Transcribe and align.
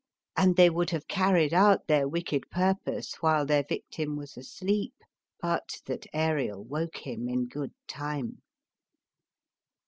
And 0.35 0.55
they 0.55 0.67
would 0.67 0.89
have 0.89 1.07
carried 1.07 1.53
out 1.53 1.85
their 1.85 2.07
wicked 2.07 2.49
purpose 2.49 3.13
while 3.21 3.45
their 3.45 3.63
victim 3.69 4.15
was 4.15 4.35
asleep, 4.35 4.95
but 5.39 5.79
that 5.85 6.07
Ariel 6.11 6.63
woke 6.63 7.05
him 7.05 7.29
in 7.29 7.45
good 7.47 7.75
time. 7.87 8.41